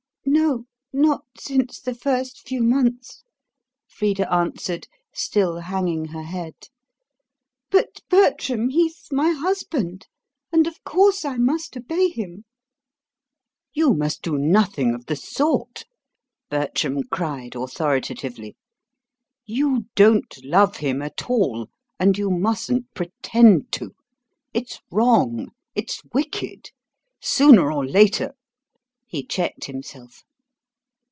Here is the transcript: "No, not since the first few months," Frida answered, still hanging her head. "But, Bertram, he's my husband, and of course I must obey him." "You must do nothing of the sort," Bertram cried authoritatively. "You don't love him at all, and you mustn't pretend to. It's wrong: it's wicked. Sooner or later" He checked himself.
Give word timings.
"No, 0.23 0.65
not 0.93 1.25
since 1.37 1.79
the 1.79 1.95
first 1.95 2.47
few 2.47 2.63
months," 2.63 3.23
Frida 3.87 4.31
answered, 4.33 4.87
still 5.13 5.59
hanging 5.59 6.05
her 6.05 6.23
head. 6.23 6.67
"But, 7.69 8.01
Bertram, 8.09 8.69
he's 8.69 9.07
my 9.11 9.31
husband, 9.31 10.07
and 10.51 10.67
of 10.67 10.81
course 10.83 11.25
I 11.25 11.37
must 11.37 11.75
obey 11.75 12.09
him." 12.09 12.45
"You 13.73 13.93
must 13.93 14.21
do 14.21 14.37
nothing 14.37 14.93
of 14.93 15.05
the 15.07 15.15
sort," 15.15 15.85
Bertram 16.49 17.03
cried 17.11 17.55
authoritatively. 17.55 18.55
"You 19.45 19.87
don't 19.95 20.33
love 20.43 20.77
him 20.77 21.01
at 21.01 21.29
all, 21.29 21.69
and 21.99 22.17
you 22.17 22.29
mustn't 22.29 22.93
pretend 22.93 23.71
to. 23.73 23.93
It's 24.53 24.79
wrong: 24.91 25.49
it's 25.75 26.01
wicked. 26.13 26.69
Sooner 27.21 27.71
or 27.71 27.85
later" 27.85 28.33
He 29.11 29.25
checked 29.25 29.65
himself. 29.65 30.23